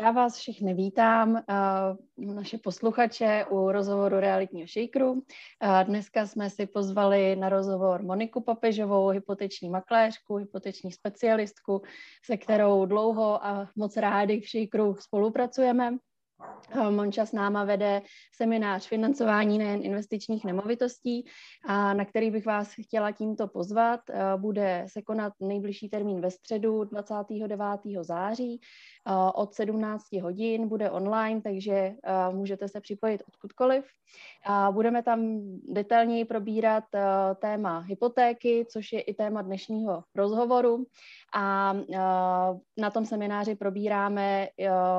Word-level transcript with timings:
já 0.00 0.10
vás 0.10 0.36
všechny 0.36 0.74
vítám, 0.74 1.30
uh, 2.18 2.34
naše 2.34 2.58
posluchače 2.58 3.44
u 3.50 3.72
rozhovoru 3.72 4.20
realitního 4.20 4.66
shakeru. 4.66 5.12
Uh, 5.12 5.20
dneska 5.84 6.26
jsme 6.26 6.50
si 6.50 6.66
pozvali 6.66 7.36
na 7.36 7.48
rozhovor 7.48 8.02
Moniku 8.02 8.40
Papežovou, 8.40 9.08
hypoteční 9.08 9.70
makléřku, 9.70 10.36
hypoteční 10.36 10.92
specialistku, 10.92 11.82
se 12.24 12.36
kterou 12.36 12.86
dlouho 12.86 13.46
a 13.46 13.68
moc 13.76 13.96
rádi 13.96 14.40
v 14.40 14.48
shakeru 14.48 14.96
spolupracujeme. 15.00 15.98
Eh, 16.70 16.90
Monča 16.90 17.26
s 17.26 17.32
náma 17.32 17.64
vede 17.64 18.02
seminář 18.36 18.88
financování 18.88 19.58
nejen 19.58 19.84
investičních 19.84 20.44
nemovitostí, 20.44 21.24
a 21.66 21.94
na 21.94 22.04
který 22.04 22.30
bych 22.30 22.46
vás 22.46 22.74
chtěla 22.82 23.12
tímto 23.12 23.48
pozvat. 23.48 24.00
Eh, 24.10 24.36
bude 24.36 24.84
se 24.88 25.02
konat 25.02 25.32
nejbližší 25.40 25.88
termín 25.88 26.20
ve 26.20 26.30
středu 26.30 26.84
29. 26.84 28.04
září 28.04 28.60
eh, 28.60 28.99
od 29.34 29.54
17 29.54 30.12
hodin, 30.22 30.68
bude 30.68 30.90
online, 30.90 31.40
takže 31.40 31.92
můžete 32.30 32.68
se 32.68 32.80
připojit 32.80 33.22
odkudkoliv. 33.28 33.84
Budeme 34.70 35.02
tam 35.02 35.40
detailněji 35.68 36.24
probírat 36.24 36.84
téma 37.40 37.78
hypotéky, 37.78 38.66
což 38.70 38.92
je 38.92 39.00
i 39.00 39.14
téma 39.14 39.42
dnešního 39.42 40.02
rozhovoru. 40.14 40.84
A 41.34 41.74
na 42.78 42.90
tom 42.90 43.06
semináři 43.06 43.54
probíráme 43.54 44.48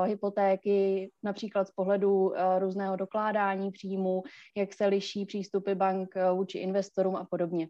hypotéky 0.04 1.10
na 1.22 1.32
například 1.32 1.68
z 1.68 1.70
pohledu 1.70 2.36
eh, 2.36 2.58
různého 2.58 2.96
dokládání 2.96 3.70
příjmů, 3.70 4.22
jak 4.56 4.74
se 4.74 4.86
liší 4.86 5.26
přístupy 5.26 5.74
bank 5.74 6.16
eh, 6.16 6.32
vůči 6.32 6.58
investorům 6.58 7.16
a 7.16 7.24
podobně. 7.24 7.68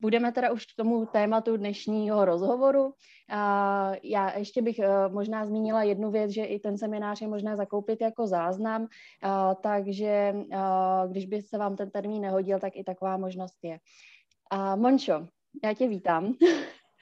Budeme 0.00 0.32
teda 0.32 0.52
už 0.52 0.66
k 0.66 0.76
tomu 0.76 1.06
tématu 1.06 1.56
dnešního 1.56 2.24
rozhovoru. 2.24 2.94
Já 4.02 4.38
ještě 4.38 4.62
bych 4.62 4.78
eh, 4.78 5.08
možná 5.08 5.46
zmínila 5.46 5.82
jednu 5.82 6.10
věc, 6.10 6.30
že 6.30 6.44
i 6.44 6.58
ten 6.58 6.78
seminář 6.78 7.20
je 7.20 7.28
možné 7.28 7.56
zakoupit 7.56 8.00
jako 8.00 8.26
záznam, 8.26 8.88
takže 9.62 10.34
když 11.08 11.26
by 11.26 11.42
se 11.42 11.58
vám 11.58 11.76
ten 11.76 11.90
termín 11.90 12.22
nehodil, 12.22 12.58
tak 12.58 12.76
i 12.76 12.84
taková 12.84 13.16
možnost 13.16 13.58
je. 13.62 13.78
Mončo, 14.76 15.26
já 15.64 15.74
tě 15.74 15.88
vítám. 15.88 16.34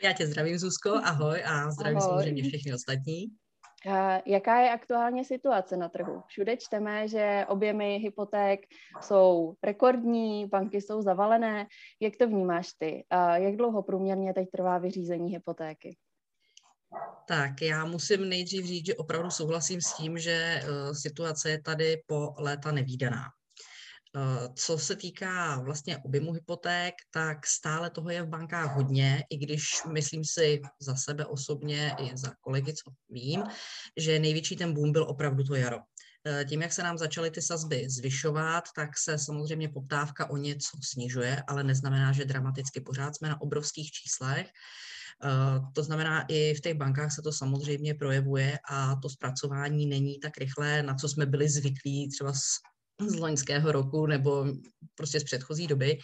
Já 0.03 0.12
tě 0.12 0.27
zdravím, 0.27 0.59
Zuzko, 0.59 0.91
ahoj 0.91 1.42
a 1.44 1.70
zdravím 1.70 1.98
ahoj. 1.98 2.09
samozřejmě 2.09 2.42
všechny 2.42 2.75
ostatní. 2.75 3.27
Jaká 4.27 4.61
je 4.61 4.71
aktuálně 4.71 5.25
situace 5.25 5.77
na 5.77 5.89
trhu? 5.89 6.23
Všude 6.27 6.57
čteme, 6.57 7.09
že 7.09 7.45
objemy 7.48 7.97
hypoték 7.97 8.61
jsou 9.01 9.55
rekordní, 9.62 10.47
banky 10.47 10.81
jsou 10.81 11.03
zavalené. 11.03 11.67
Jak 12.01 12.17
to 12.17 12.27
vnímáš 12.27 12.73
ty? 12.79 13.06
Jak 13.34 13.56
dlouho 13.56 13.83
průměrně 13.83 14.34
teď 14.34 14.49
trvá 14.51 14.79
vyřízení 14.79 15.31
hypotéky? 15.31 15.97
Tak 17.29 17.62
já 17.62 17.84
musím 17.84 18.29
nejdřív 18.29 18.67
říct, 18.67 18.87
že 18.87 18.95
opravdu 18.95 19.31
souhlasím 19.31 19.81
s 19.81 19.93
tím, 19.93 20.19
že 20.19 20.33
eh, 20.33 20.95
situace 20.95 21.51
je 21.51 21.62
tady 21.62 22.03
po 22.06 22.34
léta 22.39 22.73
nevýdaná. 22.73 23.23
Eh, 24.17 24.48
co 24.55 24.78
se 24.78 24.97
týká 24.97 25.61
vlastně 25.61 25.98
objemu 25.98 26.33
hypoték, 26.33 26.95
tak 27.11 27.47
stále 27.47 27.91
toho 27.91 28.11
je 28.11 28.23
v 28.23 28.28
bankách 28.28 28.77
hodně, 28.77 29.25
i 29.31 29.37
když 29.37 29.67
myslím 29.92 30.25
si 30.25 30.61
za 30.81 30.97
sebe 30.97 31.27
osobně 31.27 31.95
i 31.98 32.17
za 32.17 32.33
kolegy, 32.41 32.75
co 32.75 32.91
vím, 33.11 33.42
že 33.97 34.19
největší 34.19 34.56
ten 34.56 34.75
boom 34.75 34.92
byl 34.92 35.03
opravdu 35.03 35.45
to 35.45 35.55
jaro. 35.55 35.78
Eh, 36.27 36.45
tím, 36.45 36.62
jak 36.62 36.73
se 36.73 36.83
nám 36.83 36.98
začaly 36.98 37.31
ty 37.31 37.42
sazby 37.42 37.91
zvyšovat, 37.91 38.65
tak 38.77 38.98
se 38.98 39.19
samozřejmě 39.19 39.69
poptávka 39.69 40.31
o 40.31 40.37
něco 40.37 40.78
snižuje, 40.83 41.43
ale 41.48 41.65
neznamená, 41.65 42.12
že 42.12 42.25
dramaticky 42.25 42.81
pořád 42.81 43.17
jsme 43.17 43.28
na 43.28 43.41
obrovských 43.41 43.91
číslech. 43.91 44.50
Eh, 45.25 45.61
to 45.75 45.83
znamená, 45.83 46.25
i 46.28 46.55
v 46.55 46.61
těch 46.61 46.75
bankách 46.75 47.12
se 47.12 47.22
to 47.22 47.33
samozřejmě 47.33 47.95
projevuje 47.95 48.59
a 48.70 48.97
to 48.97 49.09
zpracování 49.09 49.87
není 49.87 50.20
tak 50.20 50.38
rychlé, 50.38 50.82
na 50.82 50.94
co 50.94 51.09
jsme 51.09 51.27
byli 51.27 51.49
zvyklí 51.49 52.09
třeba 52.09 52.32
z 52.32 52.43
loňského 53.19 53.72
roku 53.72 54.06
nebo 54.06 54.47
prostě 54.94 55.20
z 55.20 55.25
předchozí 55.25 55.66
doby, 55.66 55.98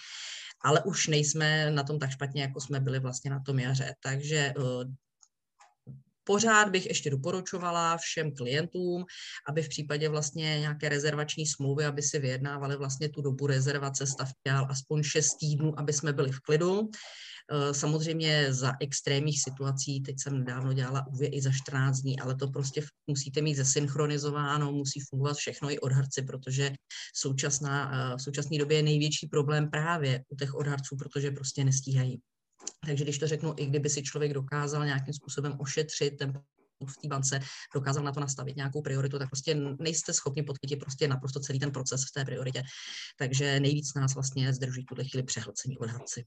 ale 0.60 0.82
už 0.82 1.06
nejsme 1.08 1.70
na 1.70 1.82
tom 1.82 1.98
tak 1.98 2.10
špatně, 2.10 2.42
jako 2.42 2.60
jsme 2.60 2.80
byli 2.80 3.00
vlastně 3.00 3.30
na 3.30 3.40
tom 3.40 3.58
jaře. 3.58 3.94
Takže 4.00 4.36
eh, 4.36 4.84
Pořád 6.24 6.68
bych 6.68 6.86
ještě 6.86 7.10
doporučovala 7.10 7.96
všem 7.96 8.34
klientům, 8.34 9.04
aby 9.48 9.62
v 9.62 9.68
případě 9.68 10.08
vlastně 10.08 10.58
nějaké 10.60 10.88
rezervační 10.88 11.46
smlouvy, 11.46 11.84
aby 11.84 12.02
si 12.02 12.18
vyjednávali 12.18 12.76
vlastně 12.76 13.08
tu 13.08 13.22
dobu 13.22 13.46
rezervace 13.46 14.06
stav 14.06 14.28
dělal 14.46 14.66
aspoň 14.70 15.02
6 15.02 15.34
týdnů, 15.34 15.78
aby 15.78 15.92
jsme 15.92 16.12
byli 16.12 16.32
v 16.32 16.40
klidu. 16.40 16.90
Eh, 17.52 17.74
samozřejmě 17.74 18.54
za 18.54 18.72
extrémních 18.80 19.42
situací, 19.42 20.00
teď 20.00 20.16
jsem 20.20 20.38
nedávno 20.38 20.72
dělala 20.72 21.06
úvě 21.06 21.28
i 21.28 21.42
za 21.42 21.52
14 21.52 22.00
dní, 22.00 22.20
ale 22.20 22.34
to 22.34 22.48
prostě 22.48 22.82
musíte 23.06 23.42
mít 23.42 23.54
zesynchronizováno, 23.54 24.72
musí 24.72 25.00
fungovat 25.00 25.36
všechno 25.36 25.70
i 25.70 25.78
odhadci, 25.78 26.22
protože 26.22 26.72
současná, 27.14 27.92
eh, 27.92 28.16
v 28.16 28.22
současné 28.22 28.58
době 28.58 28.76
je 28.76 28.82
největší 28.82 29.26
problém 29.26 29.70
právě 29.70 30.24
u 30.28 30.36
těch 30.36 30.54
odhadců, 30.54 30.96
protože 30.96 31.30
prostě 31.30 31.64
nestíhají. 31.64 32.20
Takže 32.86 33.04
když 33.04 33.18
to 33.18 33.26
řeknu, 33.26 33.54
i 33.56 33.66
kdyby 33.66 33.90
si 33.90 34.02
člověk 34.02 34.32
dokázal 34.32 34.84
nějakým 34.84 35.14
způsobem 35.14 35.56
ošetřit 35.58 36.10
ten 36.18 36.42
v 36.86 36.96
té 36.96 37.08
bance, 37.08 37.40
dokázal 37.74 38.04
na 38.04 38.12
to 38.12 38.20
nastavit 38.20 38.56
nějakou 38.56 38.82
prioritu, 38.82 39.18
tak 39.18 39.30
prostě 39.30 39.54
nejste 39.78 40.12
schopni 40.12 40.42
podchytit 40.42 40.80
prostě 40.80 41.08
naprosto 41.08 41.40
celý 41.40 41.58
ten 41.58 41.70
proces 41.70 42.04
v 42.04 42.12
té 42.12 42.24
prioritě. 42.24 42.62
Takže 43.18 43.60
nejvíc 43.60 43.94
nás 43.94 44.14
vlastně 44.14 44.52
zdrží 44.52 44.84
tuhle 44.84 45.04
chvíli 45.04 45.22
přehlcení 45.22 45.78
odhadci. 45.78 46.24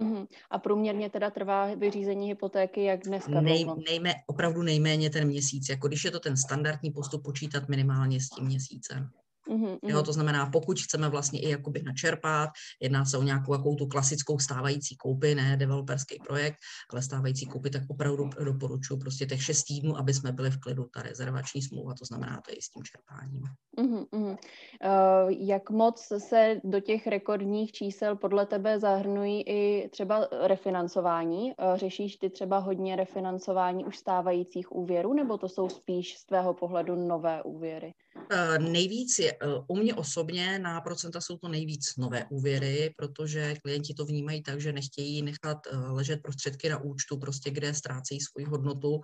Uh-huh. 0.00 0.26
A 0.50 0.58
průměrně 0.58 1.10
teda 1.10 1.30
trvá 1.30 1.74
vyřízení 1.74 2.28
hypotéky 2.28 2.84
jak 2.84 3.04
dneska? 3.04 3.40
Nej, 3.40 3.66
nejmé, 3.88 4.14
opravdu 4.26 4.62
nejméně 4.62 5.10
ten 5.10 5.28
měsíc, 5.28 5.68
jako 5.68 5.88
když 5.88 6.04
je 6.04 6.10
to 6.10 6.20
ten 6.20 6.36
standardní 6.36 6.90
postup 6.90 7.22
počítat 7.24 7.68
minimálně 7.68 8.20
s 8.20 8.28
tím 8.28 8.44
měsícem. 8.44 9.10
Mm-hmm. 9.50 9.78
Jo, 9.82 10.02
to 10.02 10.12
znamená, 10.12 10.46
pokud 10.46 10.80
chceme 10.80 11.08
vlastně 11.08 11.40
i 11.40 11.50
jakoby 11.50 11.82
načerpat, 11.82 12.50
jedná 12.80 13.04
se 13.04 13.18
o 13.18 13.22
nějakou 13.22 13.52
jakou 13.52 13.74
tu 13.74 13.86
klasickou 13.86 14.38
stávající 14.38 14.96
koupy, 14.96 15.34
ne 15.34 15.56
developerský 15.56 16.18
projekt, 16.26 16.56
ale 16.90 17.02
stávající 17.02 17.46
koupy, 17.46 17.70
tak 17.70 17.82
opravdu 17.88 18.30
doporučuji 18.44 18.96
prostě 18.96 19.26
těch 19.26 19.42
šest 19.42 19.64
týdnů, 19.64 19.98
aby 19.98 20.14
jsme 20.14 20.32
byli 20.32 20.50
v 20.50 20.60
klidu, 20.60 20.84
ta 20.94 21.02
rezervační 21.02 21.62
smlouva, 21.62 21.94
to 21.94 22.04
znamená 22.04 22.40
to 22.46 22.52
i 22.52 22.62
s 22.62 22.70
tím 22.70 22.82
čerpáním. 22.82 23.42
Mm-hmm. 23.78 24.30
Uh, 24.30 25.30
jak 25.30 25.70
moc 25.70 26.12
se 26.18 26.60
do 26.64 26.80
těch 26.80 27.06
rekordních 27.06 27.72
čísel 27.72 28.16
podle 28.16 28.46
tebe 28.46 28.80
zahrnují 28.80 29.42
i 29.48 29.88
třeba 29.88 30.28
refinancování? 30.46 31.52
Uh, 31.52 31.76
řešíš 31.76 32.16
ty 32.16 32.30
třeba 32.30 32.58
hodně 32.58 32.96
refinancování 32.96 33.84
už 33.84 33.98
stávajících 33.98 34.72
úvěrů, 34.72 35.14
nebo 35.14 35.38
to 35.38 35.48
jsou 35.48 35.68
spíš 35.68 36.18
z 36.18 36.24
tvého 36.24 36.54
pohledu 36.54 36.96
nové 36.96 37.42
úvěry? 37.42 37.94
Uh, 38.32 38.70
nejvíc 38.70 39.18
je, 39.18 39.32
uh, 39.32 39.64
u 39.68 39.76
mě 39.76 39.94
osobně 39.94 40.58
na 40.58 40.80
procenta 40.80 41.20
jsou 41.20 41.36
to 41.36 41.48
nejvíc 41.48 41.96
nové 41.96 42.24
úvěry, 42.30 42.94
protože 42.96 43.54
klienti 43.64 43.94
to 43.94 44.04
vnímají 44.04 44.42
tak, 44.42 44.60
že 44.60 44.72
nechtějí 44.72 45.22
nechat 45.22 45.58
uh, 45.66 45.92
ležet 45.92 46.22
prostředky 46.22 46.68
na 46.68 46.78
účtu, 46.82 47.18
prostě 47.18 47.50
kde 47.50 47.74
ztrácejí 47.74 48.20
svoji 48.20 48.46
hodnotu 48.46 49.00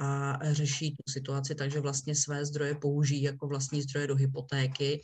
a 0.00 0.38
řeší 0.52 0.90
tu 0.90 1.12
situaci, 1.12 1.54
takže 1.54 1.80
vlastně 1.80 2.14
své 2.14 2.44
zdroje 2.44 2.74
použijí 2.74 3.22
jako 3.22 3.48
vlastní 3.48 3.82
zdroje 3.82 4.06
do 4.06 4.16
hypotéky. 4.16 5.00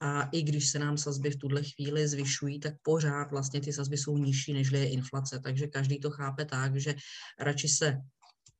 A 0.00 0.22
i 0.22 0.42
když 0.42 0.68
se 0.68 0.78
nám 0.78 0.98
sazby 0.98 1.30
v 1.30 1.36
tuhle 1.36 1.62
chvíli 1.62 2.08
zvyšují, 2.08 2.60
tak 2.60 2.74
pořád 2.82 3.30
vlastně 3.30 3.60
ty 3.60 3.72
sazby 3.72 3.96
jsou 3.96 4.18
nižší, 4.18 4.52
než 4.52 4.70
je 4.70 4.88
inflace, 4.88 5.40
takže 5.40 5.66
každý 5.66 6.00
to 6.00 6.10
chápe 6.10 6.44
tak, 6.44 6.80
že 6.80 6.94
radši 7.40 7.68
se 7.68 7.96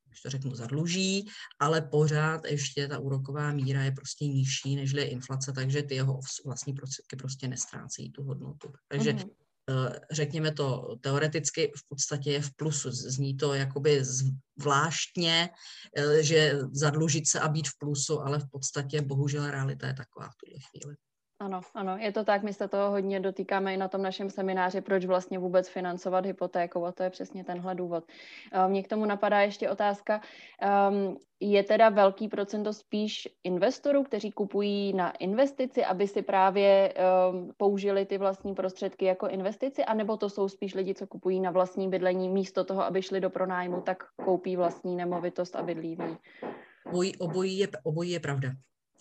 když 0.08 0.20
to 0.20 0.30
řeknu, 0.30 0.54
zadluží, 0.54 1.26
ale 1.58 1.82
pořád 1.82 2.44
ještě 2.44 2.88
ta 2.88 2.98
úroková 2.98 3.52
míra 3.52 3.82
je 3.82 3.92
prostě 3.92 4.26
nižší, 4.26 4.76
než 4.76 4.92
je 4.92 5.08
inflace, 5.08 5.52
takže 5.52 5.82
ty 5.82 5.94
jeho 5.94 6.20
vlastní 6.44 6.72
prostředky 6.72 7.16
prostě 7.16 7.48
nestrácejí 7.48 8.10
tu 8.10 8.22
hodnotu. 8.22 8.72
Takže 8.88 9.12
mm-hmm 9.12 9.30
řekněme 10.10 10.52
to 10.52 10.96
teoreticky, 11.00 11.72
v 11.76 11.88
podstatě 11.88 12.32
je 12.32 12.42
v 12.42 12.54
plusu. 12.54 12.90
Zní 12.90 13.36
to 13.36 13.54
jakoby 13.54 14.04
zvláštně, 14.58 15.50
eh, 15.96 16.22
že 16.22 16.58
zadlužit 16.72 17.28
se 17.28 17.40
a 17.40 17.48
být 17.48 17.68
v 17.68 17.78
plusu, 17.78 18.20
ale 18.20 18.38
v 18.38 18.50
podstatě 18.50 19.02
bohužel 19.02 19.50
realita 19.50 19.86
je 19.86 19.94
taková 19.94 20.28
v 20.28 20.36
tuhle 20.36 20.60
chvíli. 20.70 20.96
Ano, 21.40 21.60
ano, 21.74 21.96
je 21.96 22.12
to 22.12 22.24
tak, 22.24 22.42
my 22.42 22.52
se 22.52 22.68
toho 22.68 22.90
hodně 22.90 23.20
dotýkáme 23.20 23.74
i 23.74 23.76
na 23.76 23.88
tom 23.88 24.02
našem 24.02 24.30
semináři, 24.30 24.80
proč 24.80 25.04
vlastně 25.04 25.38
vůbec 25.38 25.68
financovat 25.68 26.26
hypotékou 26.26 26.84
a 26.84 26.92
to 26.92 27.02
je 27.02 27.10
přesně 27.10 27.44
tenhle 27.44 27.74
důvod. 27.74 28.04
Mně 28.68 28.82
k 28.82 28.88
tomu 28.88 29.04
napadá 29.04 29.40
ještě 29.40 29.70
otázka, 29.70 30.20
um, 30.90 31.16
je 31.40 31.62
teda 31.62 31.88
velký 31.88 32.28
procento 32.28 32.72
spíš 32.72 33.28
investorů, 33.44 34.02
kteří 34.02 34.32
kupují 34.32 34.92
na 34.92 35.10
investici, 35.10 35.84
aby 35.84 36.06
si 36.06 36.22
právě 36.22 36.94
um, 36.94 37.52
použili 37.56 38.06
ty 38.06 38.18
vlastní 38.18 38.54
prostředky 38.54 39.04
jako 39.04 39.28
investici, 39.28 39.84
anebo 39.84 40.16
to 40.16 40.30
jsou 40.30 40.48
spíš 40.48 40.74
lidi, 40.74 40.94
co 40.94 41.06
kupují 41.06 41.40
na 41.40 41.50
vlastní 41.50 41.88
bydlení 41.88 42.28
místo 42.28 42.64
toho, 42.64 42.84
aby 42.84 43.02
šli 43.02 43.20
do 43.20 43.30
pronájmu, 43.30 43.80
tak 43.80 44.04
koupí 44.24 44.56
vlastní 44.56 44.96
nemovitost 44.96 45.56
a 45.56 45.62
bydlí 45.62 45.96
v 45.96 45.98
ní. 45.98 46.16
Obojí, 46.86 47.16
obojí, 47.16 47.58
je, 47.58 47.68
obojí 47.84 48.10
je 48.10 48.20
pravda. 48.20 48.48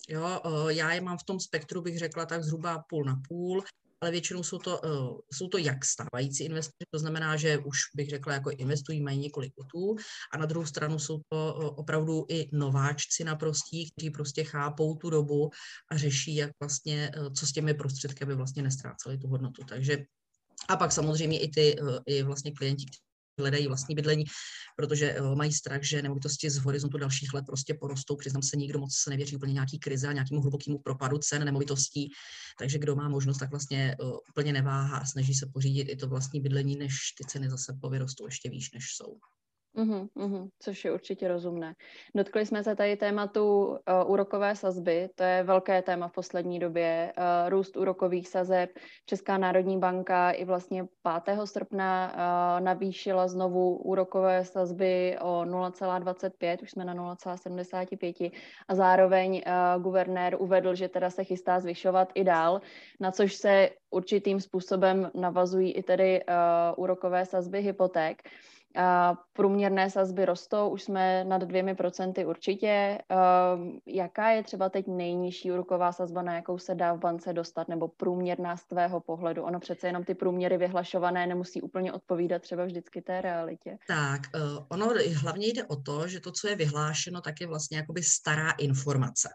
Jo, 0.09 0.41
já 0.67 0.93
je 0.93 1.01
mám 1.01 1.17
v 1.17 1.23
tom 1.23 1.39
spektru, 1.39 1.81
bych 1.81 1.99
řekla, 1.99 2.25
tak 2.25 2.43
zhruba 2.43 2.83
půl 2.89 3.03
na 3.05 3.21
půl. 3.27 3.63
ale 4.01 4.11
většinou 4.11 4.43
jsou 4.43 4.57
to, 4.57 4.79
uh, 4.79 5.19
jsou 5.33 5.47
to 5.47 5.57
jak 5.57 5.85
stávající 5.85 6.43
investoři, 6.43 6.85
to 6.91 6.99
znamená, 6.99 7.37
že 7.37 7.57
už 7.57 7.77
bych 7.95 8.09
řekla, 8.09 8.33
jako 8.33 8.49
investují, 8.49 9.01
mají 9.01 9.19
několik 9.19 9.53
kotů, 9.53 9.95
a 10.33 10.37
na 10.37 10.45
druhou 10.45 10.65
stranu 10.65 10.99
jsou 10.99 11.21
to 11.29 11.53
uh, 11.53 11.65
opravdu 11.79 12.25
i 12.29 12.49
nováčci 12.53 13.23
naprostí, 13.23 13.91
kteří 13.91 14.09
prostě 14.09 14.43
chápou 14.43 14.95
tu 14.95 15.09
dobu 15.09 15.49
a 15.91 15.97
řeší, 15.97 16.35
jak 16.35 16.51
vlastně, 16.59 17.11
co 17.37 17.47
s 17.47 17.51
těmi 17.51 17.73
prostředky, 17.73 18.23
aby 18.23 18.35
vlastně 18.35 18.63
nestráceli 18.63 19.17
tu 19.17 19.27
hodnotu. 19.27 19.63
Takže 19.63 19.97
a 20.69 20.77
pak 20.77 20.91
samozřejmě 20.91 21.39
i 21.39 21.47
ty 21.49 21.75
i 22.05 22.23
vlastně 22.23 22.51
klienti, 22.51 22.85
hledají 23.37 23.67
vlastní 23.67 23.95
bydlení, 23.95 24.23
protože 24.75 25.11
eh, 25.11 25.35
mají 25.35 25.53
strach, 25.53 25.83
že 25.83 26.01
nemovitosti 26.01 26.49
z 26.49 26.57
horizontu 26.57 26.97
dalších 26.97 27.33
let 27.33 27.45
prostě 27.45 27.73
porostou. 27.73 28.15
Přiznám 28.15 28.43
se, 28.43 28.57
nikdo 28.57 28.79
moc 28.79 28.95
se 28.95 29.09
nevěří 29.09 29.35
úplně 29.35 29.53
nějaký 29.53 29.79
krize 29.79 30.07
a 30.07 30.13
nějakému 30.13 30.41
hlubokému 30.41 30.79
propadu 30.79 31.17
cen 31.17 31.45
nemovitostí. 31.45 32.09
Takže 32.59 32.79
kdo 32.79 32.95
má 32.95 33.09
možnost, 33.09 33.37
tak 33.37 33.49
vlastně 33.49 33.95
uh, 33.99 34.17
úplně 34.29 34.53
neváhá 34.53 34.97
a 34.97 35.05
snaží 35.05 35.33
se 35.33 35.45
pořídit 35.53 35.83
i 35.83 35.95
to 35.95 36.07
vlastní 36.07 36.41
bydlení, 36.41 36.75
než 36.75 36.93
ty 37.17 37.23
ceny 37.27 37.49
zase 37.49 37.77
povyrostou 37.81 38.25
ještě 38.25 38.49
výš, 38.49 38.71
než 38.71 38.85
jsou. 38.95 39.19
Uhum, 39.77 40.09
uhum, 40.15 40.49
což 40.59 40.85
je 40.85 40.93
určitě 40.93 41.27
rozumné. 41.27 41.75
Dotkli 42.15 42.45
jsme 42.45 42.63
se 42.63 42.75
tady 42.75 42.97
tématu 42.97 43.65
uh, 43.65 43.75
úrokové 44.11 44.55
sazby, 44.55 45.09
to 45.15 45.23
je 45.23 45.43
velké 45.43 45.81
téma 45.81 46.07
v 46.07 46.11
poslední 46.11 46.59
době. 46.59 47.13
Uh, 47.17 47.49
růst 47.49 47.77
úrokových 47.77 48.27
sazeb, 48.27 48.69
Česká 49.05 49.37
národní 49.37 49.79
banka 49.79 50.31
i 50.31 50.45
vlastně 50.45 50.85
5. 51.23 51.39
srpna 51.45 52.13
uh, 52.13 52.65
navýšila 52.65 53.27
znovu 53.27 53.77
úrokové 53.77 54.45
sazby 54.45 55.17
o 55.21 55.41
0,25, 55.41 56.57
už 56.61 56.71
jsme 56.71 56.85
na 56.85 56.95
0,75 56.95 58.31
a 58.67 58.75
zároveň 58.75 59.41
uh, 59.47 59.83
guvernér 59.83 60.35
uvedl, 60.39 60.75
že 60.75 60.89
teda 60.89 61.09
se 61.09 61.23
chystá 61.23 61.59
zvyšovat 61.59 62.11
i 62.15 62.23
dál, 62.23 62.61
na 62.99 63.11
což 63.11 63.35
se 63.35 63.69
určitým 63.89 64.39
způsobem 64.39 65.11
navazují 65.15 65.71
i 65.71 65.83
tedy 65.83 66.21
uh, 66.23 66.83
úrokové 66.83 67.25
sazby 67.25 67.61
hypoték. 67.61 68.21
A 68.23 68.56
průměrné 69.33 69.89
sazby 69.89 70.25
rostou, 70.25 70.69
už 70.69 70.83
jsme 70.83 71.23
nad 71.23 71.41
dvěmi 71.41 71.75
procenty 71.75 72.25
určitě. 72.25 72.97
Um, 73.55 73.79
jaká 73.85 74.29
je 74.29 74.43
třeba 74.43 74.69
teď 74.69 74.87
nejnižší 74.87 75.51
úroková 75.51 75.91
sazba, 75.91 76.21
na 76.21 76.35
jakou 76.35 76.57
se 76.57 76.75
dá 76.75 76.93
v 76.93 76.99
bance 76.99 77.33
dostat, 77.33 77.67
nebo 77.67 77.87
průměrná 77.87 78.57
z 78.57 78.65
tvého 78.65 78.99
pohledu? 78.99 79.43
Ono 79.43 79.59
přece 79.59 79.87
jenom 79.87 80.03
ty 80.03 80.15
průměry 80.15 80.57
vyhlašované 80.57 81.27
nemusí 81.27 81.61
úplně 81.61 81.93
odpovídat 81.93 82.41
třeba 82.41 82.65
vždycky 82.65 83.01
té 83.01 83.21
realitě. 83.21 83.77
Tak, 83.87 84.21
uh, 84.35 84.65
ono 84.69 84.93
hlavně 85.15 85.47
jde 85.47 85.63
o 85.63 85.75
to, 85.75 86.07
že 86.07 86.19
to, 86.19 86.31
co 86.31 86.47
je 86.47 86.55
vyhlášeno, 86.55 87.21
tak 87.21 87.41
je 87.41 87.47
vlastně 87.47 87.77
jakoby 87.77 88.03
stará 88.03 88.51
informace. 88.51 89.29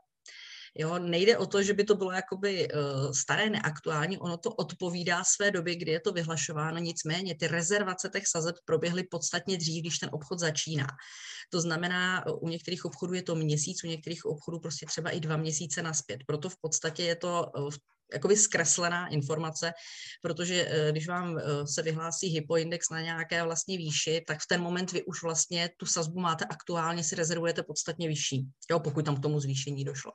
Jo, 0.75 0.99
nejde 0.99 1.39
o 1.39 1.47
to, 1.47 1.63
že 1.63 1.75
by 1.75 1.85
to 1.85 1.95
bylo 1.95 2.13
jakoby 2.13 2.69
uh, 2.69 3.13
staré, 3.13 3.51
neaktuální, 3.51 4.19
ono 4.19 4.37
to 4.37 4.51
odpovídá 4.51 5.25
své 5.25 5.51
době, 5.51 5.77
kdy 5.77 5.93
je 5.93 6.01
to 6.01 6.13
vyhlašováno, 6.13 6.79
nicméně 6.79 7.35
ty 7.35 7.47
rezervace 7.49 8.11
těch 8.13 8.27
sazeb 8.27 8.57
proběhly 8.65 9.05
podstatně 9.05 9.57
dřív, 9.57 9.83
když 9.83 9.99
ten 9.99 10.11
obchod 10.13 10.39
začíná. 10.39 10.87
To 11.51 11.61
znamená, 11.61 12.25
u 12.41 12.49
některých 12.49 12.85
obchodů 12.85 13.15
je 13.15 13.23
to 13.23 13.35
měsíc, 13.35 13.85
u 13.85 13.87
některých 13.87 14.25
obchodů 14.25 14.61
prostě 14.61 14.87
třeba 14.87 15.11
i 15.11 15.21
dva 15.21 15.37
měsíce 15.37 15.83
naspět. 15.83 16.21
Proto 16.27 16.49
v 16.49 16.57
podstatě 16.61 17.03
je 17.03 17.17
to 17.17 17.47
uh, 17.57 17.71
jakoby 18.13 18.37
zkreslená 18.37 19.09
informace, 19.09 19.73
protože 20.23 20.89
když 20.91 21.09
vám 21.09 21.41
se 21.75 21.83
vyhlásí 21.83 22.29
hypoindex 22.29 22.91
na 22.91 23.01
nějaké 23.01 23.43
vlastně 23.43 23.79
výši, 23.79 24.25
tak 24.27 24.41
v 24.41 24.47
ten 24.49 24.63
moment 24.63 24.93
vy 24.93 25.05
už 25.05 25.23
vlastně 25.23 25.71
tu 25.77 25.87
sazbu 25.87 26.21
máte 26.21 26.45
aktuálně, 26.45 27.05
si 27.05 27.15
rezervujete 27.15 27.63
podstatně 27.63 28.09
vyšší, 28.09 28.47
jo, 28.71 28.81
pokud 28.81 29.05
tam 29.05 29.17
k 29.17 29.23
tomu 29.23 29.41
zvýšení 29.41 29.85
došlo. 29.85 30.13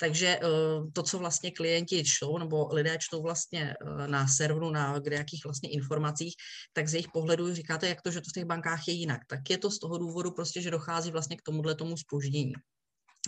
Takže 0.00 0.26
eh, 0.26 0.46
to, 0.92 1.02
co 1.02 1.18
vlastně 1.18 1.50
klienti 1.50 2.04
čtou, 2.04 2.38
nebo 2.38 2.68
lidé 2.74 2.98
čtou 3.00 3.22
vlastně 3.22 3.74
eh, 3.74 4.08
na 4.08 4.28
serveru, 4.28 4.70
na 4.70 4.98
kde 4.98 5.16
jakých 5.16 5.44
vlastně 5.44 5.70
informacích, 5.70 6.34
tak 6.72 6.88
z 6.88 6.94
jejich 6.94 7.08
pohledu 7.12 7.54
říkáte, 7.54 7.88
jak 7.88 8.02
to, 8.02 8.10
že 8.10 8.20
to 8.20 8.30
v 8.30 8.32
těch 8.32 8.44
bankách 8.44 8.88
je 8.88 8.94
jinak. 8.94 9.20
Tak 9.28 9.50
je 9.50 9.58
to 9.58 9.70
z 9.70 9.78
toho 9.78 9.98
důvodu 9.98 10.30
prostě, 10.30 10.62
že 10.62 10.70
dochází 10.70 11.10
vlastně 11.10 11.36
k 11.36 11.42
tomuhle 11.42 11.74
tomu 11.74 11.96
spoždění. 11.96 12.52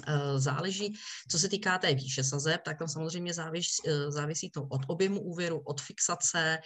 Eh, 0.08 0.38
záleží, 0.38 0.92
co 1.30 1.38
se 1.38 1.48
týká 1.48 1.78
té 1.78 1.94
výše 1.94 2.24
sazeb, 2.24 2.62
tak 2.64 2.78
tam 2.78 2.88
samozřejmě 2.88 3.34
závisí, 3.34 3.82
závisí 4.08 4.50
to 4.50 4.62
od 4.62 4.80
objemu 4.86 5.20
úvěru, 5.20 5.62
od 5.64 5.80
fixace 5.80 6.58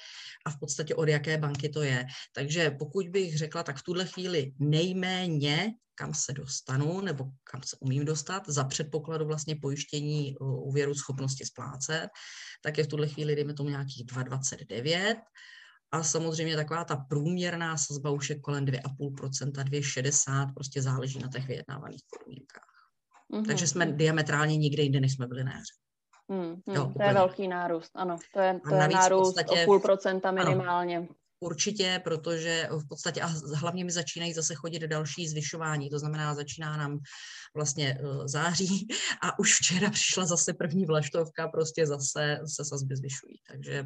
a 0.47 0.51
v 0.51 0.59
podstatě 0.61 0.95
od 0.95 1.09
jaké 1.09 1.39
banky 1.39 1.69
to 1.69 1.83
je. 1.83 2.07
Takže 2.35 2.71
pokud 2.71 3.09
bych 3.09 3.39
řekla, 3.39 3.63
tak 3.63 3.77
v 3.79 3.83
tuhle 3.83 4.07
chvíli 4.07 4.53
nejméně 4.59 5.73
kam 5.99 6.15
se 6.15 6.33
dostanu 6.33 7.01
nebo 7.01 7.25
kam 7.45 7.63
se 7.63 7.77
umím 7.81 8.05
dostat 8.05 8.49
za 8.49 8.65
předpokladu 8.65 9.27
vlastně 9.27 9.57
pojištění 9.57 10.37
úvěru 10.41 10.95
schopnosti 10.95 11.45
splácet, 11.45 12.09
tak 12.63 12.79
je 12.79 12.85
v 12.85 12.87
tuhle 12.87 13.09
chvíli, 13.09 13.35
dejme 13.35 13.55
tomu 13.55 13.69
nějakých 13.69 14.07
2,29 14.07 15.17
a 15.91 16.03
samozřejmě 16.03 16.57
taková 16.57 16.85
ta 16.85 16.97
průměrná 16.97 17.77
sazba 17.77 18.11
už 18.11 18.31
je 18.31 18.41
kolem 18.41 18.65
2,5%, 18.65 19.53
2,60, 19.53 20.55
prostě 20.55 20.83
záleží 20.83 21.19
na 21.19 21.29
těch 21.29 21.47
vyjednávaných 21.47 22.03
podmínkách. 22.11 22.65
Mm-hmm. 23.33 23.47
Takže 23.47 23.67
jsme 23.67 23.87
diametrálně 23.87 24.57
nikde 24.57 24.83
jinde, 24.83 25.01
než 25.01 25.15
jsme 25.15 25.27
byli 25.27 25.45
na 25.45 25.53
jaře. 25.53 25.75
Mm, 26.29 26.63
mm, 26.67 26.75
jo, 26.75 26.83
to 26.83 26.89
úplně. 26.89 27.09
je 27.09 27.15
velký 27.15 27.49
nárůst, 27.49 27.91
ano. 27.95 28.19
To 28.35 28.41
je, 28.41 28.61
to 28.69 28.75
je 28.75 28.89
nárůst 28.89 29.35
podstatě, 29.35 29.63
o 29.63 29.65
půl 29.65 29.81
procenta 29.81 30.31
minimálně. 30.31 30.97
Ano, 30.97 31.07
Určitě, 31.41 32.01
protože 32.05 32.69
v 32.71 32.89
podstatě, 32.89 33.21
a 33.21 33.27
hlavně 33.55 33.85
mi 33.85 33.91
začínají 33.91 34.33
zase 34.33 34.55
chodit 34.55 34.83
další 34.83 35.29
zvyšování, 35.29 35.91
to 35.91 35.99
znamená, 35.99 36.35
začíná 36.35 36.77
nám 36.77 36.99
vlastně 37.55 37.99
uh, 38.03 38.27
září 38.27 38.89
a 39.23 39.39
už 39.39 39.55
včera 39.55 39.91
přišla 39.91 40.25
zase 40.25 40.55
první 40.55 40.87
vlaštovka, 40.87 41.49
prostě 41.49 41.87
zase 41.87 42.41
se 42.47 42.65
sazby 42.65 42.97
zvyšují, 42.97 43.35
takže 43.49 43.85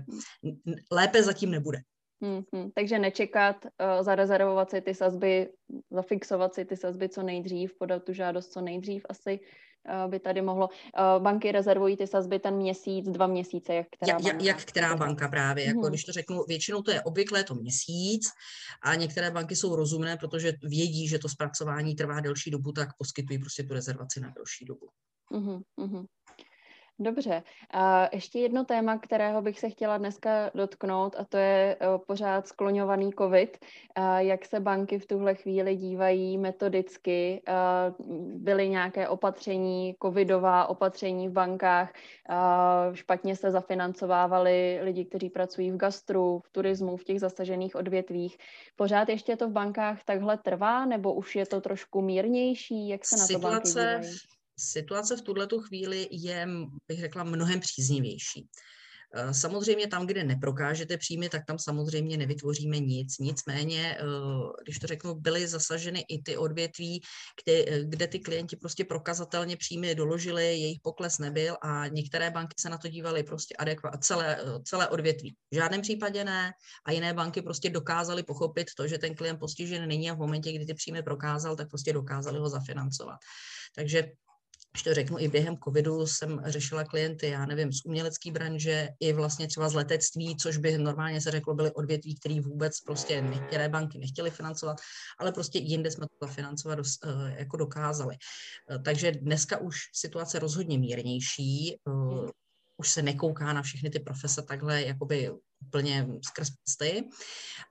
lépe 0.92 1.22
zatím 1.22 1.50
nebude. 1.50 1.78
Hmm, 2.22 2.42
hmm. 2.54 2.70
Takže 2.74 2.98
nečekat, 2.98 3.56
uh, 3.64 4.04
zarezervovat 4.04 4.70
si 4.70 4.80
ty 4.80 4.94
sazby, 4.94 5.48
zafixovat 5.90 6.54
si 6.54 6.64
ty 6.64 6.76
sazby 6.76 7.08
co 7.08 7.22
nejdřív, 7.22 7.74
podat 7.78 8.04
tu 8.04 8.12
žádost 8.12 8.52
co 8.52 8.60
nejdřív 8.60 9.02
asi 9.08 9.40
by 10.06 10.20
tady 10.20 10.42
mohlo. 10.42 10.68
Eh, 10.70 11.20
banky 11.20 11.52
rezervují 11.52 11.96
ty 11.96 12.06
sazby 12.06 12.38
ten 12.38 12.54
měsíc, 12.54 13.08
dva 13.08 13.26
měsíce, 13.26 13.74
jak 13.74 13.86
která 13.90 14.12
jak, 14.12 14.22
banka? 14.22 14.44
Jak 14.44 14.64
která 14.64 14.96
banka 14.96 15.28
právě, 15.28 15.64
jako 15.64 15.80
mm-hmm. 15.80 15.88
když 15.88 16.04
to 16.04 16.12
řeknu, 16.12 16.44
většinou 16.48 16.82
to 16.82 16.90
je 16.90 17.02
obvyklé 17.02 17.44
to 17.44 17.54
měsíc 17.54 18.22
a 18.82 18.94
některé 18.94 19.30
banky 19.30 19.56
jsou 19.56 19.76
rozumné, 19.76 20.16
protože 20.16 20.52
vědí, 20.62 21.08
že 21.08 21.18
to 21.18 21.28
zpracování 21.28 21.94
trvá 21.94 22.20
delší 22.20 22.50
dobu, 22.50 22.72
tak 22.72 22.88
poskytují 22.98 23.38
prostě 23.38 23.62
tu 23.62 23.74
rezervaci 23.74 24.20
na 24.20 24.32
delší 24.36 24.64
dobu. 24.64 24.88
Mm-hmm. 25.30 26.06
Dobře. 27.02 27.42
A 27.70 28.08
ještě 28.12 28.38
jedno 28.38 28.64
téma, 28.64 28.98
kterého 28.98 29.42
bych 29.42 29.60
se 29.60 29.70
chtěla 29.70 29.98
dneska 29.98 30.50
dotknout, 30.54 31.16
a 31.18 31.24
to 31.24 31.36
je 31.36 31.76
e, 31.80 31.98
pořád 32.06 32.48
skloňovaný 32.48 33.10
COVID. 33.18 33.58
A 33.94 34.20
jak 34.20 34.44
se 34.44 34.60
banky 34.60 34.98
v 34.98 35.06
tuhle 35.06 35.34
chvíli 35.34 35.76
dívají 35.76 36.38
metodicky? 36.38 37.42
A 37.46 37.94
byly 38.34 38.68
nějaké 38.68 39.08
opatření, 39.08 39.96
covidová 40.02 40.66
opatření 40.66 41.28
v 41.28 41.32
bankách? 41.32 41.92
A 42.28 42.90
špatně 42.94 43.36
se 43.36 43.50
zafinancovávali 43.50 44.80
lidi, 44.82 45.04
kteří 45.04 45.30
pracují 45.30 45.70
v 45.70 45.76
gastru, 45.76 46.42
v 46.44 46.50
turismu, 46.52 46.96
v 46.96 47.04
těch 47.04 47.20
zasažených 47.20 47.76
odvětvích. 47.76 48.38
Pořád 48.76 49.08
ještě 49.08 49.36
to 49.36 49.48
v 49.48 49.52
bankách 49.52 50.04
takhle 50.04 50.38
trvá, 50.38 50.84
nebo 50.84 51.14
už 51.14 51.36
je 51.36 51.46
to 51.46 51.60
trošku 51.60 52.02
mírnější? 52.02 52.88
Jak 52.88 53.04
se 53.04 53.16
na 53.16 53.26
to 53.32 53.38
banky 53.38 53.68
dívají? 53.68 54.31
Situace 54.58 55.16
v 55.16 55.22
tuhle 55.22 55.48
chvíli 55.66 56.08
je, 56.10 56.48
bych 56.88 57.00
řekla, 57.00 57.24
mnohem 57.24 57.60
příznivější. 57.60 58.48
Eh, 59.14 59.34
samozřejmě 59.34 59.86
tam, 59.86 60.06
kde 60.06 60.24
neprokážete 60.24 60.98
příjmy, 60.98 61.28
tak 61.28 61.44
tam 61.46 61.58
samozřejmě 61.58 62.16
nevytvoříme 62.16 62.78
nic. 62.78 63.18
Nicméně, 63.18 63.98
eh, 64.00 64.04
když 64.64 64.78
to 64.78 64.86
řeknu, 64.86 65.14
byly 65.14 65.48
zasaženy 65.48 66.04
i 66.08 66.22
ty 66.22 66.36
odvětví, 66.36 67.00
kde, 67.44 67.64
eh, 67.68 67.84
kde 67.84 68.06
ty 68.06 68.18
klienti 68.18 68.56
prostě 68.56 68.84
prokazatelně 68.84 69.56
příjmy 69.56 69.94
doložili, 69.94 70.44
jejich 70.44 70.80
pokles 70.82 71.18
nebyl 71.18 71.56
a 71.62 71.86
některé 71.86 72.30
banky 72.30 72.54
se 72.60 72.70
na 72.70 72.78
to 72.78 72.88
dívaly 72.88 73.22
prostě 73.22 73.54
adekvátně, 73.58 73.98
celé, 74.00 74.38
celé 74.64 74.88
odvětví. 74.88 75.36
V 75.50 75.54
žádném 75.54 75.80
případě 75.80 76.24
ne 76.24 76.52
a 76.84 76.92
jiné 76.92 77.14
banky 77.14 77.42
prostě 77.42 77.70
dokázaly 77.70 78.22
pochopit 78.22 78.66
to, 78.76 78.88
že 78.88 78.98
ten 78.98 79.14
klient 79.14 79.38
postižen 79.38 79.88
není 79.88 80.10
a 80.10 80.14
v 80.14 80.18
momentě, 80.18 80.52
kdy 80.52 80.66
ty 80.66 80.74
příjmy 80.74 81.02
prokázal, 81.02 81.56
tak 81.56 81.68
prostě 81.68 81.92
dokázali 81.92 82.38
ho 82.38 82.48
zafinancovat. 82.48 83.18
Takže 83.74 84.12
když 84.72 84.82
to 84.82 84.94
řeknu, 84.94 85.18
i 85.18 85.28
během 85.28 85.56
covidu 85.64 86.06
jsem 86.06 86.42
řešila 86.44 86.84
klienty, 86.84 87.26
já 87.28 87.46
nevím, 87.46 87.72
z 87.72 87.84
umělecké 87.84 88.30
branže, 88.30 88.88
i 89.00 89.12
vlastně 89.12 89.48
třeba 89.48 89.68
z 89.68 89.74
letectví, 89.74 90.36
což 90.36 90.56
by 90.56 90.78
normálně 90.78 91.20
se 91.20 91.30
řeklo, 91.30 91.54
byly 91.54 91.72
odvětví, 91.72 92.14
které 92.14 92.40
vůbec 92.40 92.80
prostě 92.80 93.20
některé 93.20 93.68
banky 93.68 93.98
nechtěly 93.98 94.30
financovat, 94.30 94.76
ale 95.18 95.32
prostě 95.32 95.58
jinde 95.58 95.90
jsme 95.90 96.06
to 96.20 96.26
financovat 96.26 96.78
eh, 96.78 97.34
jako 97.38 97.56
dokázali. 97.56 98.16
Eh, 98.70 98.78
takže 98.78 99.12
dneska 99.12 99.58
už 99.58 99.76
situace 99.94 100.38
rozhodně 100.38 100.78
mírnější, 100.78 101.76
eh, 101.88 102.30
už 102.76 102.90
se 102.90 103.02
nekouká 103.02 103.52
na 103.52 103.62
všechny 103.62 103.90
ty 103.90 104.00
profese 104.00 104.42
takhle 104.42 104.82
jakoby 104.82 105.30
úplně 105.66 106.06
skrz 106.24 106.48
prsty, 106.50 107.08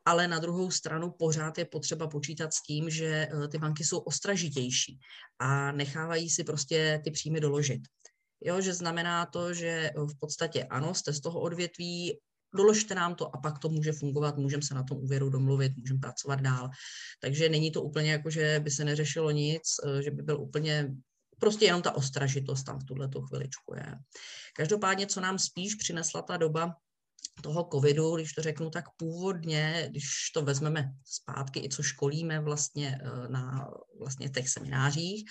ale 0.06 0.28
na 0.28 0.40
druhou 0.40 0.72
stranu 0.72 1.12
pořád 1.12 1.58
je 1.58 1.66
potřeba 1.66 2.08
počítat 2.08 2.54
s 2.54 2.62
tím, 2.62 2.90
že 2.90 3.28
eh, 3.32 3.48
ty 3.48 3.58
banky 3.58 3.86
jsou 3.86 4.00
ostražitější 4.00 5.00
a 5.40 5.72
nechávají 5.72 6.30
si 6.30 6.44
prostě 6.44 7.02
ty 7.04 7.12
příjmy 7.12 7.40
doložit. 7.40 7.82
Jo, 8.44 8.62
že 8.62 8.74
znamená 8.74 9.26
to, 9.26 9.54
že 9.54 9.92
v 9.96 10.20
podstatě 10.20 10.64
ano, 10.64 10.94
jste 10.94 11.14
z 11.14 11.22
toho 11.22 11.40
odvětví, 11.40 12.20
doložte 12.56 12.96
nám 12.96 13.16
to 13.16 13.36
a 13.36 13.38
pak 13.38 13.60
to 13.60 13.70
může 13.70 13.92
fungovat, 13.92 14.38
můžeme 14.38 14.64
se 14.64 14.74
na 14.74 14.84
tom 14.84 14.98
úvěru 14.98 15.30
domluvit, 15.30 15.78
můžeme 15.78 16.00
pracovat 16.00 16.42
dál. 16.42 16.70
Takže 17.22 17.50
není 17.50 17.72
to 17.72 17.82
úplně 17.82 18.12
jako, 18.12 18.30
že 18.30 18.60
by 18.64 18.72
se 18.72 18.86
neřešilo 18.86 19.32
nic, 19.32 19.64
eh, 19.86 20.04
že 20.04 20.12
by 20.12 20.24
byl 20.24 20.42
úplně 20.42 20.92
prostě 21.40 21.66
jenom 21.66 21.82
ta 21.82 21.96
ostražitost 21.96 22.64
tam 22.64 22.80
v 22.80 22.86
tuhle 22.86 23.10
chviličku 23.28 23.76
je. 23.76 23.96
Každopádně, 24.56 25.08
co 25.08 25.22
nám 25.22 25.40
spíš 25.40 25.76
přinesla 25.76 26.22
ta 26.22 26.38
doba, 26.38 26.76
toho 27.42 27.70
covidu, 27.74 28.16
když 28.16 28.34
to 28.34 28.42
řeknu 28.42 28.70
tak 28.70 28.86
původně, 28.98 29.88
když 29.90 30.06
to 30.34 30.42
vezmeme 30.42 30.92
zpátky, 31.06 31.60
i 31.60 31.70
co 31.70 31.84
školíme 31.84 32.40
vlastně 32.40 33.00
eh, 33.02 33.28
na 33.28 33.68
vlastně 34.00 34.30
těch 34.30 34.50
seminářích, 34.50 35.24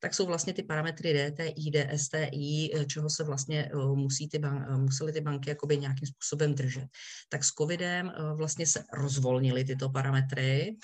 tak 0.00 0.14
jsou 0.14 0.26
vlastně 0.26 0.52
ty 0.52 0.62
parametry 0.62 1.30
DTI, 1.30 1.70
DSTI, 1.70 2.70
eh, 2.74 2.86
čeho 2.86 3.10
se 3.10 3.24
vlastně 3.24 3.64
eh, 3.64 3.76
musí 3.76 4.28
ty 4.28 4.38
bank, 4.38 4.68
museli 4.76 5.12
ty 5.12 5.20
banky 5.20 5.50
jakoby 5.50 5.78
nějakým 5.78 6.08
způsobem 6.08 6.54
držet. 6.54 6.88
Tak 7.28 7.44
s 7.44 7.48
covidem 7.48 8.12
vlastně 8.34 8.66
se 8.66 8.84
rozvolnily 8.92 9.64
tyto 9.64 9.88
parametry, 9.88 10.76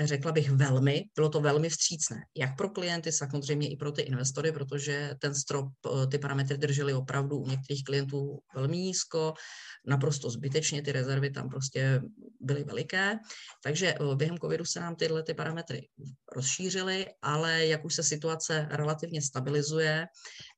řekla 0.00 0.32
bych 0.32 0.50
velmi, 0.50 1.04
bylo 1.14 1.28
to 1.28 1.40
velmi 1.40 1.68
vstřícné, 1.68 2.16
jak 2.36 2.56
pro 2.56 2.68
klienty, 2.68 3.12
samozřejmě 3.12 3.68
i 3.70 3.76
pro 3.76 3.92
ty 3.92 4.02
investory, 4.02 4.52
protože 4.52 5.14
ten 5.18 5.34
strop, 5.34 5.66
ty 6.10 6.18
parametry 6.18 6.58
držely 6.58 6.94
opravdu 6.94 7.38
u 7.38 7.48
některých 7.48 7.84
klientů 7.84 8.38
velmi 8.54 8.78
nízko, 8.78 9.34
naprosto 10.04 10.30
zbytečně, 10.30 10.82
ty 10.82 10.92
rezervy 10.92 11.30
tam 11.30 11.48
prostě 11.48 12.00
byly 12.40 12.64
veliké, 12.64 13.18
takže 13.62 13.94
během 14.14 14.38
covidu 14.38 14.64
se 14.64 14.80
nám 14.80 14.96
tyhle 14.96 15.22
ty 15.22 15.34
parametry 15.34 15.88
rozšířily, 16.36 17.06
ale 17.22 17.66
jak 17.66 17.84
už 17.84 17.94
se 17.94 18.02
situace 18.02 18.68
relativně 18.70 19.22
stabilizuje, 19.22 20.06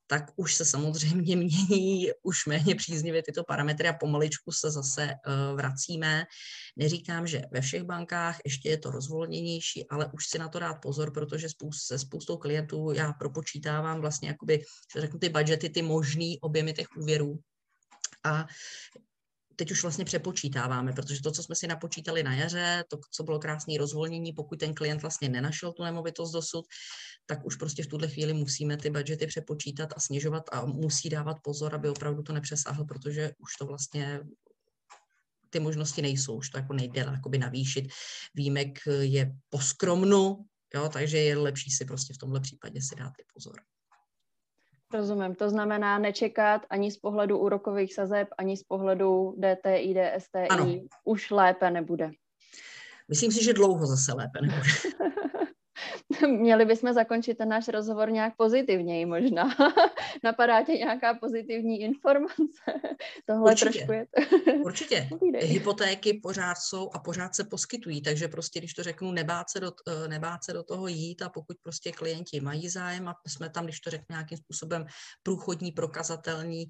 tak 0.07 0.25
už 0.37 0.55
se 0.55 0.65
samozřejmě 0.65 1.37
mění 1.47 2.11
už 2.23 2.47
méně 2.47 2.75
příznivě 2.75 3.23
tyto 3.23 3.45
parametry 3.45 3.89
a 3.89 3.93
pomaličku 3.93 4.53
se 4.53 4.71
zase 4.71 5.03
uh, 5.07 5.57
vracíme. 5.57 6.25
Neříkám, 6.77 7.27
že 7.27 7.43
ve 7.53 7.61
všech 7.61 7.83
bankách 7.83 8.39
ještě 8.45 8.69
je 8.69 8.79
to 8.79 8.91
rozvolněnější, 8.91 9.89
ale 9.89 10.11
už 10.13 10.27
si 10.27 10.39
na 10.39 10.49
to 10.49 10.59
dát 10.59 10.75
pozor, 10.83 11.13
protože 11.13 11.49
se 11.73 11.99
spoustou 11.99 12.37
klientů 12.37 12.93
já 12.93 13.13
propočítávám 13.13 14.01
vlastně 14.01 14.29
jakoby, 14.29 14.63
řeknu 14.99 15.19
ty 15.19 15.29
budgety, 15.29 15.69
ty 15.71 15.83
možný 15.83 16.41
objemy 16.41 16.73
těch 16.73 16.89
úvěrů 16.97 17.39
a 18.27 18.47
teď 19.57 19.71
už 19.71 19.83
vlastně 19.83 20.05
přepočítáváme, 20.05 20.93
protože 20.93 21.23
to, 21.23 21.33
co 21.33 21.43
jsme 21.43 21.55
si 21.55 21.67
napočítali 21.67 22.23
na 22.23 22.35
jaře, 22.35 22.85
to, 22.89 22.99
co 23.11 23.23
bylo 23.25 23.39
krásné 23.39 23.75
rozvolnění, 23.79 24.33
pokud 24.33 24.59
ten 24.59 24.75
klient 24.75 25.03
vlastně 25.03 25.29
nenašel 25.29 25.73
tu 25.73 25.85
nemovitost 25.85 26.33
dosud, 26.33 26.65
tak 27.27 27.47
už 27.47 27.57
prostě 27.57 27.83
v 27.83 27.87
tuhle 27.87 28.09
chvíli 28.09 28.33
musíme 28.33 28.77
ty 28.77 28.91
budgety 28.91 29.27
přepočítat 29.27 29.93
a 29.97 30.01
snižovat 30.01 30.43
a 30.53 30.65
musí 30.67 31.09
dávat 31.09 31.37
pozor, 31.43 31.75
aby 31.75 31.89
opravdu 31.89 32.23
to 32.23 32.33
nepřesáhl, 32.33 32.85
protože 32.85 33.33
už 33.39 33.57
to 33.59 33.67
vlastně 33.67 34.21
ty 35.51 35.61
možnosti 35.61 36.03
nejsou, 36.03 36.37
už 36.37 36.51
to 36.51 36.59
jako 36.59 36.73
nejde 36.73 37.01
jakoby 37.01 37.39
navýšit. 37.39 37.89
Výjimek 38.35 38.79
je 39.01 39.33
poskromnu, 39.49 40.45
jo, 40.75 40.89
takže 40.93 41.19
je 41.19 41.39
lepší 41.39 41.71
si 41.71 41.85
prostě 41.85 42.15
v 42.15 42.19
tomhle 42.19 42.41
případě 42.41 42.83
si 42.83 42.95
dát 42.97 43.13
i 43.19 43.25
pozor. 43.35 43.57
Rozumím. 44.93 45.35
To 45.35 45.51
znamená 45.51 45.99
nečekat 45.99 46.63
ani 46.71 46.91
z 46.91 46.97
pohledu 46.97 47.39
úrokových 47.39 47.95
sazeb, 47.95 48.29
ani 48.39 48.57
z 48.57 48.63
pohledu 48.63 49.35
DTI, 49.39 49.95
DSTI. 49.95 50.49
Ano. 50.51 50.75
Už 51.05 51.31
lépe 51.31 51.71
nebude. 51.71 52.11
Myslím 53.09 53.33
si, 53.33 53.45
že 53.45 53.53
dlouho 53.53 53.87
zase 53.87 54.13
lépe 54.13 54.41
nebude. 54.41 54.63
Měli 56.27 56.65
bychom 56.65 56.93
zakončit 56.93 57.35
ten 57.35 57.49
náš 57.49 57.69
rozhovor 57.69 58.11
nějak 58.11 58.37
pozitivněji 58.37 59.07
možná. 59.07 59.45
Napadá 60.25 60.63
tě 60.63 60.73
nějaká 60.73 61.15
pozitivní 61.15 61.81
informace? 61.81 62.63
Tohle 63.27 63.53
Určitě. 63.53 63.71
trošku 63.71 63.93
je... 63.93 64.07
Určitě. 64.65 65.09
Hypotéky 65.41 66.21
pořád 66.23 66.55
jsou 66.55 66.91
a 66.93 66.99
pořád 66.99 67.35
se 67.35 67.45
poskytují, 67.45 68.03
takže 68.03 68.29
prostě, 68.29 68.59
když 68.59 68.75
to 68.75 68.83
řeknu, 68.83 69.13
nebát 69.13 69.51
se, 69.51 69.61
do, 69.61 69.73
eh, 69.89 70.09
nebát 70.09 70.45
se 70.45 70.53
do 70.53 70.63
toho 70.63 70.87
jít 70.87 71.23
a 71.23 71.29
pokud 71.29 71.57
prostě 71.63 71.93
klienti 71.93 72.41
mají 72.41 72.69
zájem 72.69 73.09
a 73.09 73.15
jsme 73.27 73.51
tam, 73.51 73.65
když 73.65 73.81
to 73.81 73.91
řeknu 73.91 74.07
nějakým 74.11 74.39
způsobem 74.39 74.87
průchodní, 75.23 75.73
prokazatelní, 75.73 76.67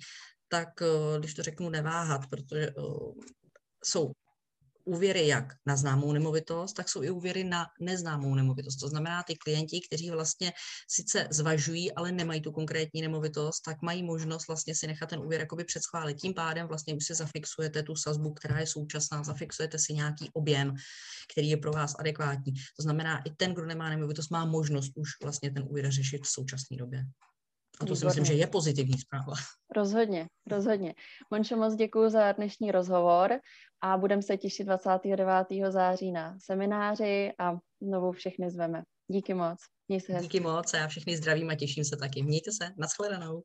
tak 0.48 0.68
eh, 0.82 1.18
když 1.18 1.34
to 1.34 1.42
řeknu, 1.42 1.68
neváhat, 1.68 2.20
protože 2.30 2.66
eh, 2.66 2.72
jsou 3.84 4.12
úvěry 4.86 5.26
jak 5.26 5.52
na 5.66 5.76
známou 5.76 6.12
nemovitost, 6.12 6.72
tak 6.72 6.88
jsou 6.88 7.02
i 7.02 7.10
úvěry 7.10 7.44
na 7.44 7.66
neznámou 7.80 8.34
nemovitost. 8.34 8.76
To 8.76 8.88
znamená, 8.88 9.22
ty 9.22 9.34
klienti, 9.36 9.80
kteří 9.88 10.10
vlastně 10.10 10.52
sice 10.88 11.28
zvažují, 11.30 11.92
ale 11.92 12.12
nemají 12.12 12.40
tu 12.40 12.52
konkrétní 12.52 13.02
nemovitost, 13.02 13.60
tak 13.60 13.82
mají 13.82 14.02
možnost 14.02 14.48
vlastně 14.48 14.74
si 14.74 14.86
nechat 14.86 15.08
ten 15.08 15.18
úvěr 15.18 15.40
jakoby 15.40 15.64
předschválit. 15.64 16.14
Tím 16.14 16.34
pádem 16.34 16.66
vlastně 16.66 16.94
už 16.94 17.04
si 17.06 17.14
zafixujete 17.14 17.82
tu 17.82 17.96
sazbu, 17.96 18.32
která 18.32 18.58
je 18.60 18.66
současná, 18.66 19.24
zafixujete 19.24 19.78
si 19.78 19.94
nějaký 19.94 20.30
objem, 20.32 20.74
který 21.32 21.48
je 21.48 21.56
pro 21.56 21.72
vás 21.72 21.94
adekvátní. 21.98 22.52
To 22.52 22.82
znamená, 22.82 23.22
i 23.22 23.30
ten, 23.30 23.54
kdo 23.54 23.66
nemá 23.66 23.90
nemovitost, 23.90 24.30
má 24.30 24.44
možnost 24.44 24.92
už 24.96 25.08
vlastně 25.22 25.50
ten 25.50 25.64
úvěr 25.68 25.90
řešit 25.90 26.24
v 26.24 26.30
současné 26.30 26.76
době. 26.76 27.04
A 27.80 27.86
to 27.86 27.94
Výborně. 27.94 28.00
si 28.00 28.06
myslím, 28.06 28.24
že 28.24 28.32
je 28.32 28.46
pozitivní 28.46 28.98
zpráva. 28.98 29.32
Rozhodně, 29.76 30.26
rozhodně. 30.46 30.94
Mončo, 31.30 31.56
moc 31.56 31.74
děkuji 31.74 32.10
za 32.10 32.32
dnešní 32.32 32.70
rozhovor 32.70 33.40
a 33.80 33.96
budeme 33.98 34.22
se 34.22 34.36
těšit 34.36 34.66
29. 34.66 35.46
září 35.68 36.12
na 36.12 36.36
semináři 36.44 37.32
a 37.38 37.56
znovu 37.82 38.12
všechny 38.12 38.50
zveme. 38.50 38.82
Díky 39.08 39.34
moc. 39.34 39.58
Měj 39.88 40.00
se 40.00 40.12
Díky 40.12 40.40
moc 40.40 40.74
a 40.74 40.76
já 40.78 40.88
všechny 40.88 41.16
zdravím 41.16 41.50
a 41.50 41.54
těším 41.54 41.84
se 41.84 41.96
taky. 41.96 42.22
Mějte 42.22 42.50
se. 42.52 42.70
Naschledanou. 42.76 43.42